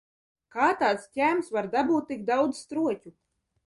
Kā 0.55 0.69
tāds 0.79 1.05
ķēms 1.19 1.53
var 1.59 1.71
dabūt 1.79 2.11
tik 2.15 2.27
daudz 2.35 2.67
stroķu? 2.67 3.19